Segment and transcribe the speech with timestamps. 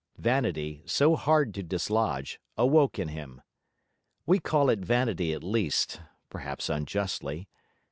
[0.17, 3.39] Vanity, so hard to dislodge, awoke in him.
[4.25, 7.47] We call it vanity at least; perhaps unjustly.